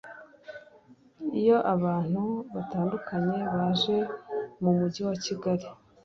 [1.39, 3.97] Iyo abantu batandukanye baje
[4.61, 5.65] mu Mujyi wa Kigali